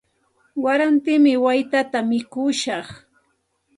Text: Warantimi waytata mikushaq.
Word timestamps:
Warantimi 0.63 1.33
waytata 1.43 1.99
mikushaq. 2.09 2.87